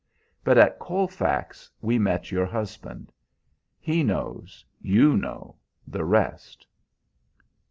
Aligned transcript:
"But 0.43 0.57
at 0.57 0.79
Colfax 0.79 1.69
we 1.79 1.99
met 1.99 2.31
your 2.31 2.47
husband. 2.47 3.11
He 3.79 4.01
knows 4.01 4.65
you 4.81 5.15
know 5.15 5.57
the 5.87 6.03
rest." 6.05 6.65